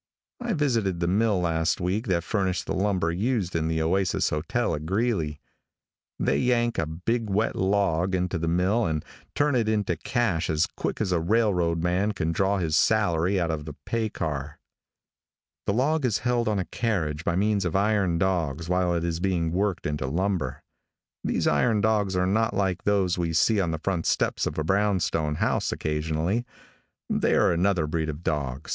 [0.39, 4.73] I visited the mill last week that furnished the lumber used in the Oasis hotel
[4.73, 5.39] at Greeley.
[6.17, 10.65] They yank a big wet log into that mill and turn it into cash as
[10.65, 14.59] quick as a railroad man can draw his salary out of the pay car.
[15.67, 19.19] The log is held on a carriage by means of iron dogs while it is
[19.19, 20.63] being worked into lumber.
[21.23, 24.63] These iron dogs are not like those we see on the front steps of a
[24.63, 26.43] brown stone house occasionally.
[27.07, 28.69] They are another breed of dogs.